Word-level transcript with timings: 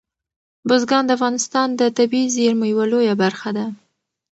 بزګان 0.67 1.03
د 1.05 1.09
افغانستان 1.17 1.67
د 1.79 1.81
طبیعي 1.97 2.27
زیرمو 2.35 2.65
یوه 2.73 2.85
لویه 2.91 3.15
برخه 3.23 3.49
ده. 3.57 3.65